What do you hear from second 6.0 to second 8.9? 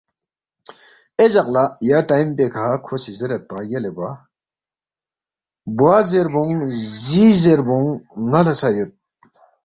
زیربونگ زی زیربونگ ن٘ا لہ سہ